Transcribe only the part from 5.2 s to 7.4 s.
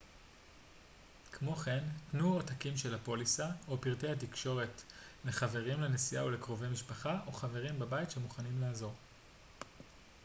לחברים לנסיעה ולקרובי משפחה או